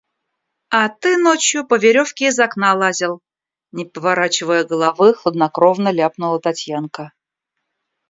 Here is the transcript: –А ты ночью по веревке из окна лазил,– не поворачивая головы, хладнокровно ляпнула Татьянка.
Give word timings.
–А 0.79 0.89
ты 0.89 1.11
ночью 1.17 1.63
по 1.67 1.75
веревке 1.77 2.29
из 2.29 2.39
окна 2.39 2.73
лазил,– 2.73 3.21
не 3.71 3.85
поворачивая 3.85 4.63
головы, 4.63 5.13
хладнокровно 5.13 5.89
ляпнула 5.93 6.39
Татьянка. 6.41 7.13